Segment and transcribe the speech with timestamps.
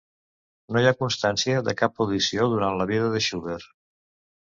[0.75, 3.73] No hi ha constància de cap audició durant la vida de Schubert.